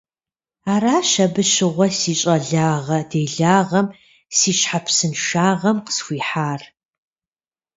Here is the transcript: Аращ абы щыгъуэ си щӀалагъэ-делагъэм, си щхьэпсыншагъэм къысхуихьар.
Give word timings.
Аращ 0.73 1.11
абы 1.25 1.43
щыгъуэ 1.51 1.87
си 1.97 2.13
щӀалагъэ-делагъэм, 2.19 3.87
си 4.37 4.51
щхьэпсыншагъэм 4.57 5.77
къысхуихьар. 5.85 6.61